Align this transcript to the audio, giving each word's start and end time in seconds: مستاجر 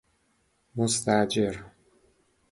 مستاجر 0.75 1.63